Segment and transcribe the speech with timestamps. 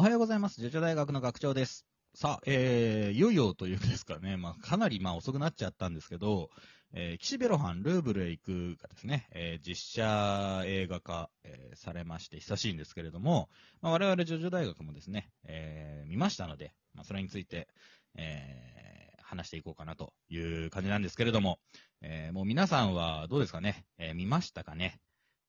[0.00, 0.62] おはようございます。
[0.62, 1.84] ジョジョ大学の学長です。
[2.14, 6.48] さあ、えー、いよいよというですかね、まあ、かなりまあ遅くなっちゃったんですけど、
[6.94, 13.50] えー、岸辺露伴ルーブルへ行くがですね、えー、実写映画化、えーされまして久しいんですけれども、
[13.82, 17.68] まあ、我々ジョジョ大学もですね、えー見ましたので、まあ、それについて、
[18.16, 21.58] えー話していこうかなという感じなんですけれども、
[22.00, 24.98] えーもう皆さんはどうですかね、えー見ましたかね？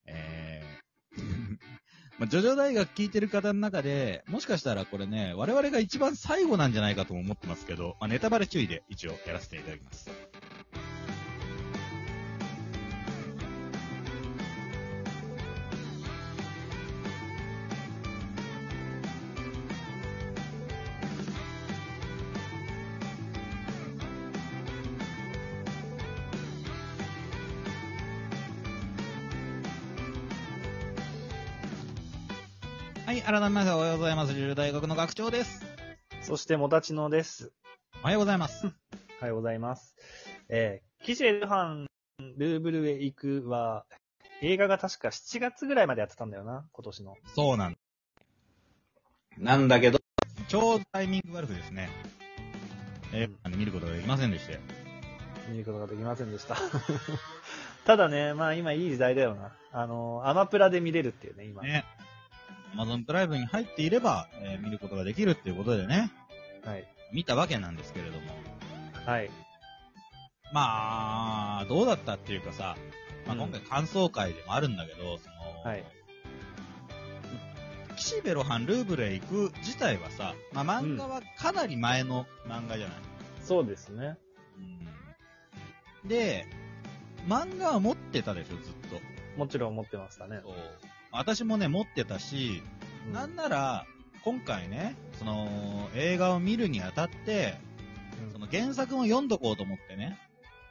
[0.08, 0.51] えー
[2.20, 10.10] まあ、ジョジョ大学聞いてる方の中で、もしかしたらこれね、我々が一番最後なんじゃないかとも思ってますけど、まあ、ネタバレ注意で一応やらせていただきます。
[33.12, 34.34] はい、改めましておはようございます。
[34.34, 35.66] ジョジョ大学の学長です。
[36.22, 37.52] そして、もたちのです。
[38.02, 38.68] おはようございます。
[38.68, 38.72] お
[39.20, 39.98] はようございます。
[40.48, 41.88] えー、キシェルハン、
[42.38, 43.86] ルーブルへ行くは、
[44.42, 47.16] 映画が確か7月ぐらいまでやってたんだよな、今年の。
[47.36, 47.78] そうなん
[49.38, 50.00] なんだけど、
[50.48, 51.90] ちょうどタイミング悪くですね、
[53.14, 54.58] 映画館で見ることができませんでして。
[55.50, 56.56] 見ることができませんでした。
[57.84, 59.54] ただね、まあ今いい時代だよな。
[59.74, 61.62] あの、アマプラで見れるっていうね、今。
[61.62, 61.84] ね。
[62.76, 66.12] Amazon プライムに入っていれば、えー見ることができるっていうことでね、
[66.64, 66.86] はい。
[67.14, 68.28] 見たわけなんですけれども。
[69.06, 69.30] はい。
[70.54, 72.76] まあ、どうだったっていうかさ、
[73.26, 75.84] まあ、うん今回感想会でもあるんだけど、その、はい。
[77.96, 82.98] 岸辺露伴ルーブルへ行く自体はさ、まあ、漫画はかなり前の漫画じゃない、
[83.44, 84.18] そうですね。
[84.58, 84.62] う
[86.08, 86.48] んで、
[87.28, 89.00] 漫画は持ってたでしょ、ずっと。
[89.38, 90.40] もちろん持ってましたね。
[90.42, 90.54] そう。
[91.12, 92.64] 私もね、持ってたし、
[93.08, 93.86] うんなんなら、
[94.24, 97.58] 今回ね、その、映画を見るにあたって、
[98.24, 100.18] うんその原作も読んどこうと思ってね、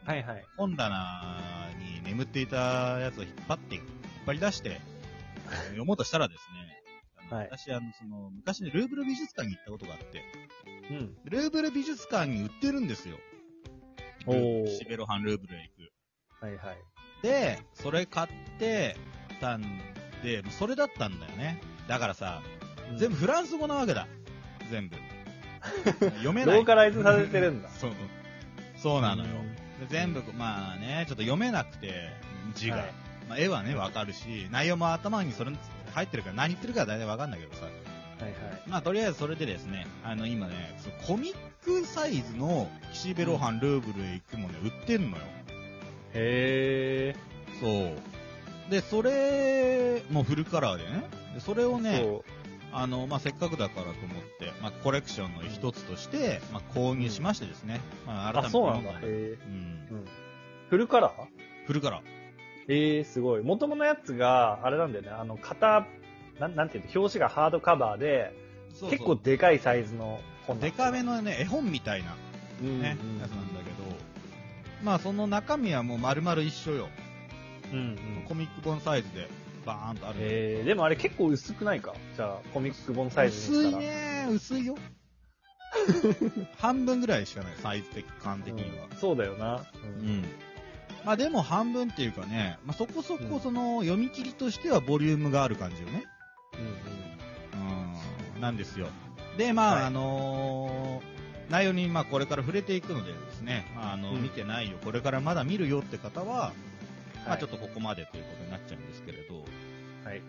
[0.04, 0.44] はいはい。
[0.56, 1.38] 本棚
[1.78, 3.84] に眠っていたやつを引っ張って、引っ
[4.26, 4.80] 張り出して、
[5.68, 6.82] 読もうとしたらですね、
[7.30, 10.22] あのはい私、あの、その、昔ね、ルーブル美術館に行ったことがあって、
[10.90, 11.16] うん。
[11.24, 13.18] ルーブル美術館に売ってるんですよ。
[14.26, 15.72] おーシベロハンルーブルへ行
[16.40, 16.44] く。
[16.44, 16.76] はいはい。
[17.22, 18.28] で、それ買っ
[18.58, 18.96] て
[19.40, 19.62] たん
[20.22, 21.60] で、それだったんだよね。
[21.88, 22.42] だからさ、
[22.92, 24.08] うん全部フランス語なわけだ。
[24.68, 24.96] 全部。
[26.18, 26.56] 読めない。
[26.56, 27.68] ローカライズされてるんだ。
[27.78, 27.92] そう。
[28.76, 29.30] そうなのよ。
[29.30, 32.10] うんで全部、まあね、ちょっと読めなくて、
[32.54, 32.76] 字が。
[32.76, 32.92] はい
[33.28, 35.52] まあ、絵はね、わかるし、内容も頭にそれ
[35.94, 37.62] 入ってるから、何言ってるか大体わかんないけどさ。
[37.64, 38.32] はいはい。
[38.66, 45.22] まあ、とりあえずそれでですね、あの、今ね、そのコミックサイズの岸辺露伴ルーブルへ行くもね、売ってんのよ。
[46.12, 47.14] へ
[47.60, 48.19] そう。
[48.70, 51.04] で、それ、もうフルカラーでね。
[51.34, 51.82] でそれをー。
[51.82, 52.24] ね、そ
[52.72, 57.80] あの、まあ、せっかくだからと思って、まあ、コレクションの一つとして、まあ、購入しましてですね。
[58.06, 58.30] まあ、う。
[58.30, 58.92] あ、改めてそうなんだ。
[58.92, 59.38] 読んだへー。
[59.90, 59.96] うん。
[59.98, 60.04] うん。
[60.68, 61.66] フルカラー？
[61.66, 62.02] フルカラー。
[62.68, 63.42] ええー、すごい。
[63.42, 65.10] 元々のやつが、あれなんだよね。
[65.10, 65.86] あの、型、
[66.38, 68.32] なん、なんていうの、表紙がハードカバーで、
[68.70, 72.14] そうそう結構でかいサイズの本デカめのね、絵本みたいな
[72.62, 73.76] うん、ね、やつなんだけど、
[74.82, 76.88] まあその中身はもう丸々一緒よ。
[77.72, 77.78] うん。
[77.78, 78.24] うん、うん。
[78.28, 79.28] コミック本サイズで
[79.66, 80.18] バーンとある。
[80.20, 81.94] えー、でもあれ結構薄くないか？
[82.16, 83.82] じゃあ、コミック本サイズに薄いしたら。
[83.82, 84.76] ね、薄いよ。
[86.58, 88.86] 半分ぐらいしかない、サイズ的、感的には。
[88.90, 89.56] うんそうだよな。
[89.56, 89.62] う
[90.00, 90.20] うん。
[90.20, 90.24] ん。
[91.04, 96.04] まあでも半分っていうかね、まあそこそうんこその読み切りとしてはボリュームがある感じよね。
[97.54, 98.88] うんうん、なんですよ。
[99.38, 101.20] で、まあ、はいあのー
[101.50, 106.52] 内容にまあこれから触れていくのでですね、まあ、あの、うん見てないよ、これからまだ見るよって方は、
[107.26, 107.56] まあちょっと。
[107.56, 109.44] とここまでということになっちゃうんですけれど、
[110.04, 110.22] はい。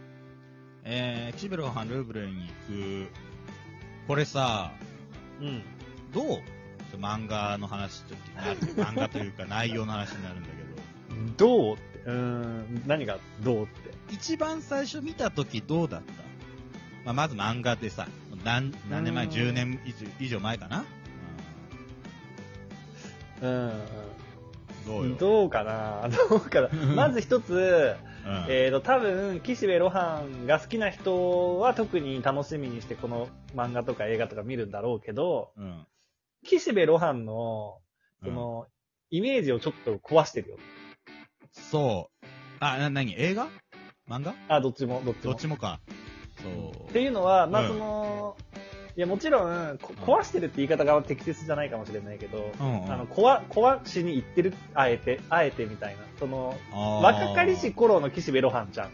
[0.84, 3.12] えー、岸辺露伴ルーブルに行く、
[4.08, 4.72] これさ、
[5.40, 5.64] うん。
[6.14, 6.42] どう？
[7.00, 8.60] 漫画の話ちょっとなる、
[8.94, 11.76] 漫画というか内容の話になるんだけど、どう？
[11.76, 13.92] って、うーん、何がどうって。
[14.12, 16.12] 一番最初見た時どうだった？
[17.06, 18.08] まあ、まず漫画でさ、
[18.44, 19.26] 何、何年前？
[19.26, 19.80] うん ?10 年
[20.20, 20.84] 以上前かな、
[23.42, 23.72] うん、うん、
[24.86, 25.16] どうよ？
[25.16, 26.10] どうかな？
[26.30, 26.70] どうかな？
[26.96, 35.88] まず一つ、うんえーと、多分、岸辺露伴が好きな人は特に楽しみにしてこの漫画とか映画とか見るんだろうけど、うん。
[36.44, 37.80] 岸辺露伴の、
[38.24, 38.68] そうんの、
[39.10, 40.58] イメージをちょっと壊してるよ。
[41.52, 42.26] そう。
[42.60, 43.48] あ、な、なに映画？
[44.08, 44.34] 漫画？
[44.48, 45.24] あ、どっちも、どっちも。
[45.24, 45.80] どっちもか。
[46.42, 46.90] そう。
[46.90, 48.38] っていうのは、まあ、うんその、
[48.98, 56.02] いや、もちろん、こうん壊してるって言い方が適切じゃないかもしれないけど、うんうんあの、壊、壊しに行ってる、あえて、あえてみたいな。
[56.20, 58.92] その、あー若かりし頃の岸辺露伴ちゃん。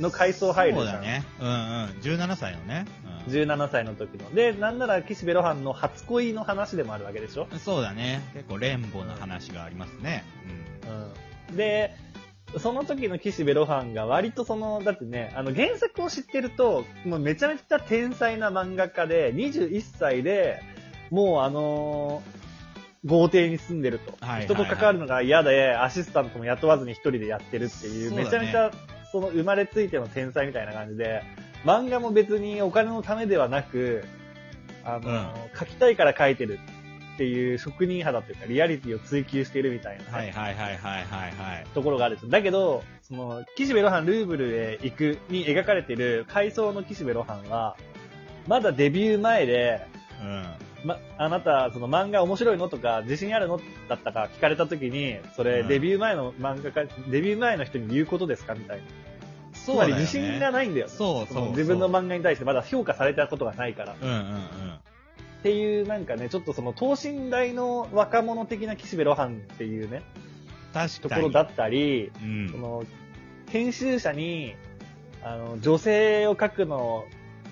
[0.00, 0.86] の階層入るじゃん。
[0.86, 1.24] そうだね。
[1.40, 1.52] うんうん。
[2.00, 2.86] 17歳のね。
[3.04, 4.34] うん17歳の時の。
[4.34, 8.22] で、なんなら岸辺露伴の初恋の話でもあるわけでしょそうだね。
[8.32, 10.24] 結構連母の話がありますね。
[11.50, 11.56] うん。
[11.56, 11.94] で、
[12.58, 20.60] その時の岸辺露伴が割とその、だってね、あの原作を知ってると、もうめちゃめちゃ天才な漫画家で、21歳で、
[21.10, 22.40] もうあのー
[23.06, 24.12] 豪邸に住んでると。
[24.12, 24.44] はいはいはい。
[24.44, 28.24] 人と関わるのが嫌で、アシスタントも雇わずに一人でやってるっていう、そうだね。
[28.24, 28.70] めちゃめちゃ、
[29.10, 31.22] その生まれついての天才みたいな感じで、
[31.64, 34.04] 漫画も別にお金のためではなく、
[34.84, 36.58] あのー描きたいから描いてる
[37.14, 40.04] っていう職人肌というか、リアリティを追求しているみたいな。
[40.16, 41.66] はいはいはいはいはいはい。
[41.74, 42.30] ところがあるんですよ。
[42.30, 47.76] だけど、その、岸辺露伴ルーブルへ行くに描かれている回想の岸辺露伴は、
[48.46, 49.86] まだデビュー前で、
[50.22, 50.44] うん。
[50.84, 58.84] ま、あなた、その漫画面白いのとか、自信あるのだったか聞かれた時に、それ、うんデビュー前の漫画家、デビュー前の人に言うことですかみたいな。
[59.52, 59.80] つそうね。
[59.82, 60.88] まり自信がないんだよ。
[60.88, 61.50] そうそうそう。
[61.50, 63.92] 自分の漫画に対してまだ評価されたことがないから。
[63.92, 64.20] っうんうんうん。
[65.42, 70.02] ていう、なんかね、ちょっとその等身大の若者的な岸辺露伴っていうね、
[70.72, 70.90] 確かに。
[71.00, 72.58] ところだったり、うんそ。
[72.58, 72.84] の、
[73.48, 74.54] 編集者に、
[75.22, 77.04] あの、女性を描くの、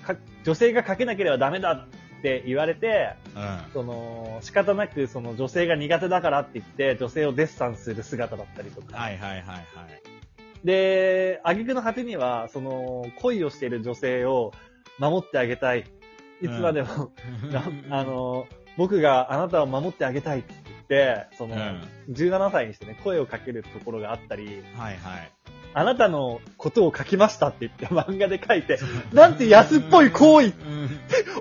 [0.03, 1.87] か女性が描けなければダメだ
[2.19, 3.71] って言われて、うん。
[3.73, 8.97] その、仕方なくその女性が苦手だからって言って、女性をデッサンする姿だったりとか。
[8.97, 9.65] はいはいはいはい。
[10.63, 14.51] で、挙句の果てには、その、恋をしている女性を
[14.97, 15.85] 守ってあげたい。
[16.41, 17.11] いつまでも、
[17.51, 17.63] な
[17.97, 18.47] あの、
[18.77, 21.81] 僕があなたを守ってあげたいって言って、その、うん
[22.11, 25.31] 17歳にしてね、声をかけるところがあったり、はいはい。
[25.73, 28.79] あなたのことを書きましたって言って 漫画で書いて、
[29.13, 30.89] なんて安っぽい行為、うん。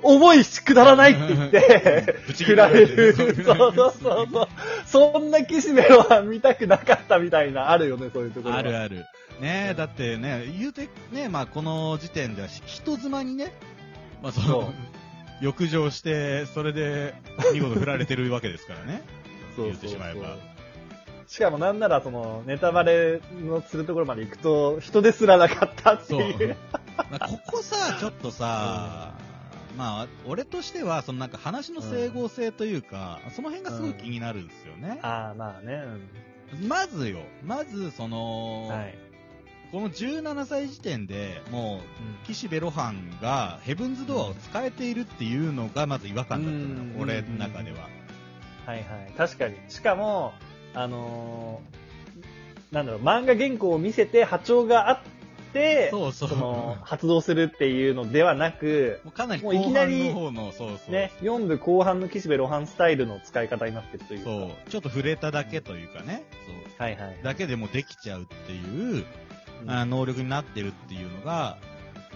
[0.02, 3.14] 重いしくだらないって言って、切振られる。
[3.14, 4.48] そそううそうそうそう。
[4.84, 8.60] そんな岸辺露伴見たくなかったみたいな、あるよね、そういうところは。
[8.60, 9.06] あるある。
[9.40, 13.52] ねえ、だってね、言うて、ねまあこの時点では人妻にね、
[14.22, 14.72] まあその、
[15.40, 17.14] 浴場して、それで
[17.52, 19.02] 見事振られてるわけですからね。
[19.56, 20.37] そうそうそう言ってしまえば
[21.26, 26.56] しかもなんならその、ネタバレのするところまで行くと、人ですらなかったっていう。。
[27.11, 29.12] まあここさ、ちょっとさ、
[29.76, 34.99] まあ、俺としては、そのなんか話の整合性というか、その辺がすごい気になるんですよね。
[35.02, 35.85] ああ、まあね。
[36.67, 38.99] まずよ、まず、その、うんはい。
[39.70, 41.80] この17歳時点でも
[42.24, 47.88] う、岸辺露伴がヘブンズドアを使えているっていうのがまず違和感だったのようん俺の中では。
[48.66, 49.12] はいはい。
[49.16, 49.56] 確かに。
[49.68, 50.32] しかも、
[50.74, 55.00] あのーなんだろう、漫画原稿を見せて波長があっ
[55.52, 56.30] て、そうそう。
[56.36, 60.92] の、発動するっていうのではなく、もうかなりも後半ういきなりの方の、そうそう。
[60.92, 64.24] ね、4部後半の岸辺露伴スタイルの使い方になってるというか。
[64.24, 64.70] そう。
[64.70, 66.24] ちょっと触れただけというかね。
[66.46, 66.82] そう。
[66.82, 67.18] はいはい。
[67.22, 69.04] だけでもできちゃうっていう、うん
[69.66, 71.58] あ能力になってるっていうのが、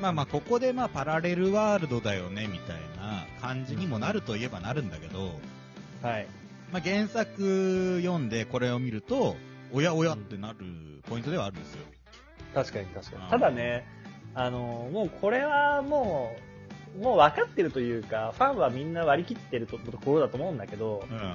[0.00, 5.38] まあまあ、ここでまあ、パラレルワールドだよね、みたいな感じにもなるといえばなるんだけど、
[6.02, 6.26] はい。
[6.72, 9.36] まあ、原作読んでこれを見ると、
[9.72, 10.58] おやおやってなる
[11.08, 11.84] ポイントではあるんですよ。
[12.54, 13.26] 確かに確かにう。
[13.26, 13.86] んただね、
[14.34, 16.34] あの、もうこれはも
[16.98, 21.34] う、もう分かってるというか、ファンはみんな割り切ってるとところだと思うんだけど、うん。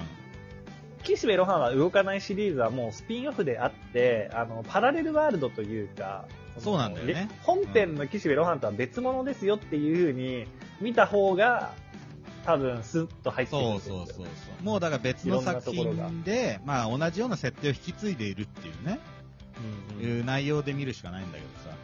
[1.02, 6.26] 岸辺露伴は動かないシリーズはもうスピンオフであって、あの、パラレルワールドというか、
[6.58, 7.12] そうなんだよね。
[7.12, 10.46] れ本編の岸辺露伴とは別物ですよっていう風に
[10.80, 11.72] 見た方が、
[12.44, 13.96] 多分スッと入ってくるんそうですよ。
[13.96, 14.64] そうそうそう。
[14.64, 18.98] もうだから別の作品で、まあ同じような設定を引き継いでいるっていうね、
[19.92, 20.18] うんうん。
[20.18, 21.76] いう内容で見るしかないんだけどさ。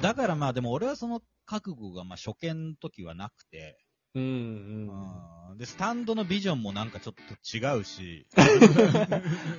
[0.00, 3.78] だからまあでも俺はその覚悟がまあ初見の時はなくて、
[4.14, 4.88] うんうん。
[4.88, 8.26] うんで、スタンドのビジョンもなんかちょっと違うし、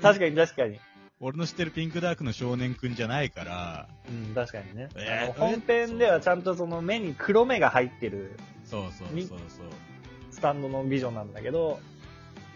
[0.02, 0.80] 確かに確かに。
[1.20, 4.90] 俺の知ってるピンクダークの少年くんじゃないから、うん、確かにね。
[4.96, 9.40] えーあの本編ではちゃんとその目に黒目が入ってるそうそうそうそう。
[10.32, 11.80] スタンドのビジョンなんだけど、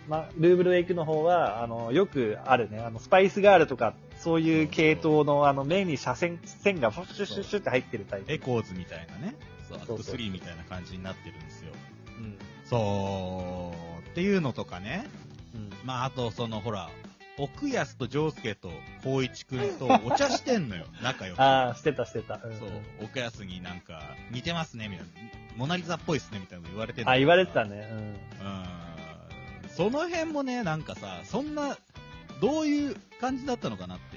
[0.10, 8.32] まあ、ルーヴルへ行くの方は、あの、よくあるね、あの、スパイスガールとか、そういう系統の、あの、目に斜線、線がフシュシュシュって入ってるタイプ。
[8.32, 9.36] エコーズみたいなね、
[9.68, 11.72] そう、アクトそうそう3みたいな感じになってるんですよ。
[12.20, 12.38] うん。
[12.66, 13.74] そ
[14.06, 15.08] う、っていうのとかね、
[15.56, 15.70] うん。
[15.86, 16.90] まああとそのほら、
[17.38, 18.72] 奥安と丈介と
[19.02, 21.40] 光一くんと お茶してんのよ、仲良く。
[21.40, 22.42] ああ、してたしてた。
[22.44, 22.70] うんそう、
[23.04, 25.14] 奥安になんか、似てますね、みたいな。
[25.56, 27.66] モナリザっぽいっすね、みたいなの言われてんのあ、言われてた。
[27.66, 27.88] ね。
[27.92, 29.70] うん。
[29.70, 31.78] その辺もね、なんかさ、そんな、
[32.42, 34.17] どういう感じだったのかなって。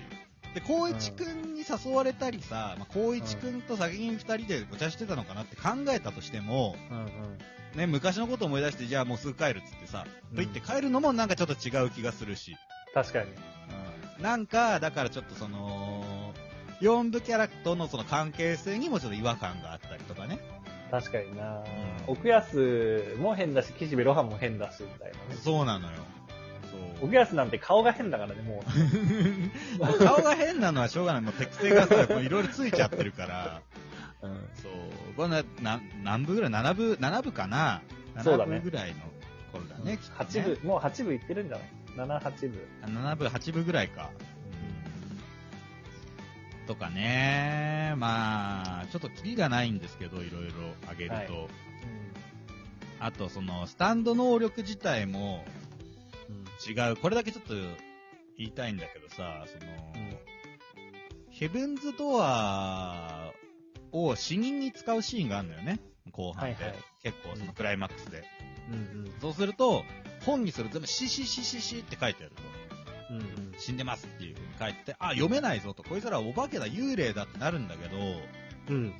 [0.54, 6.96] で、光一くんに誘われたりさ、まあ、光一くんと先に二人でお茶してたのかなって考えたとしても、うん。
[6.96, 7.38] うんうん。
[7.76, 12.56] ね、昔のこと思い出して、じゃあもうすぐ帰るっつってさ、うんと言って帰るのもなんかちょっと違う気がするし。
[12.94, 13.26] 確かに。
[13.26, 13.40] うん
[14.20, 16.34] なんか、だからちょっとその、
[16.82, 20.38] 4部キャラとのその関係性にもちょっと違和感があったりとかね。
[20.90, 21.64] 確かにな、ん
[22.06, 25.40] 奥安も変だし、岸辺露伴も変だし、みたいなね。
[25.42, 25.98] そうなのよ。
[26.70, 27.06] そう。
[27.06, 28.62] 奥安なんて顔が変だからね、も
[29.78, 29.98] う。
[30.04, 31.22] 顔が変なのはしょうがない。
[31.22, 33.62] もう適性がさ、いろいろついちゃってるから。
[34.22, 34.48] うん。
[34.54, 35.14] そう。
[35.16, 37.82] これな、な何部ぐらい ?7 部、7部かな？
[38.22, 39.00] そうだね ?7 部ぐらいの
[39.52, 42.68] 頃だね、ね8部、もう8部いってるんじゃない ?7、8部。
[42.82, 44.10] あ7部、8部ぐらいか。
[46.66, 47.94] とかね。
[47.96, 50.52] まあ、ちょっとキリがないんですけど、いろいろ
[50.88, 51.14] あげると。
[51.14, 51.26] はい
[53.02, 55.59] あと、その、スタンド能力自体もうん。
[56.66, 56.96] 違う。
[56.96, 57.54] これだけちょっと
[58.36, 60.10] 言いたいんだけどさ、その、うん
[61.30, 63.32] ヘブンズドア
[63.92, 65.80] を死人に使うシーンがあるのよね。
[66.12, 66.64] 後半で。
[66.64, 68.24] はいはい結構、そのクライマックスで。
[68.70, 69.12] うんうん。
[69.22, 69.84] そうすると、
[70.26, 72.42] 本にすると全部シシシシシって書いてあると。
[73.10, 73.54] うんうん。
[73.58, 75.82] 死んでますっていう風に書いてて、あ、読めないぞと。
[75.82, 77.96] こいつらお化けだ、幽霊だってなるんだけど、
[78.68, 78.92] うん。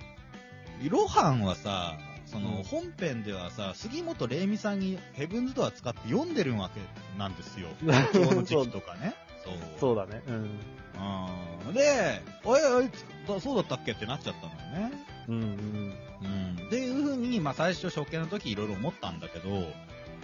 [0.88, 1.99] ロハンはさ、
[2.30, 6.80] そのうん本編ではさ、杉本玲美さんにヘブンズドア使って読んでるわけ
[7.18, 7.68] なんですよ。
[7.82, 9.14] 今日の時期とかね。
[9.44, 9.54] そう。
[9.80, 10.22] そうだね。
[10.26, 10.60] うん。
[11.66, 11.75] うん。
[11.75, 12.90] で、おいおい、
[13.26, 14.92] だそうだったっけってなっちゃったのよね。
[15.28, 15.94] うんうん。
[16.58, 16.66] うん。
[16.66, 19.72] っていう風に、まあ最初初見の時いろいろ思ったんだけど、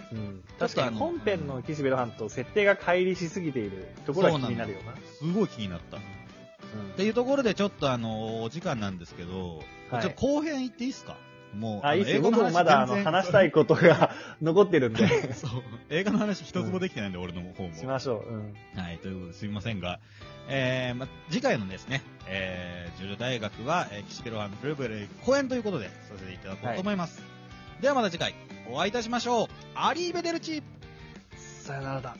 [0.09, 4.93] うん、確かに本編の岸辺露伴と設定が乖離しすぎているところが気になるよな。
[5.19, 5.97] すごい気になった。
[5.97, 9.57] っうんていうところでちょっとあの、お時間なんですけど、
[9.89, 11.15] はいちょっと後編行っていいですか？
[11.53, 14.11] もう、あ、いいっす僕もまだあの話したいことが
[14.41, 15.63] 残ってるんで、 そう。
[15.89, 17.75] 映画の話一つもできてないんで、俺の方も。
[17.75, 18.29] しましょう。
[18.29, 18.53] うん。
[18.75, 19.99] はい、ということですみませんが、
[20.49, 27.21] えー、ま、次回のですね、えー、ジュル大学は、えー、岸辺露伴ルーブル公演ということで、させていただこうと思います。
[27.81, 28.33] ではまた次回、
[28.69, 29.47] お会いいたしましょう。
[29.75, 30.63] アリーベデルチ
[31.37, 32.15] さよならだ。